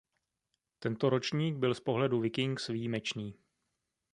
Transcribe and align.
Tento 0.79 1.09
ročník 1.09 1.55
byl 1.55 1.73
z 1.75 1.79
pohledu 1.79 2.19
Vikings 2.19 2.67
výjimečný. 2.67 3.35